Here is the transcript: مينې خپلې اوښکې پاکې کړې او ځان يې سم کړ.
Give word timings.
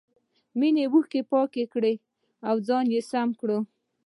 مينې 0.59 0.83
خپلې 0.85 0.91
اوښکې 0.93 1.21
پاکې 1.31 1.63
کړې 1.73 1.93
او 2.47 2.55
ځان 2.67 2.85
يې 2.93 3.01
سم 3.09 3.29
کړ. 3.39 3.49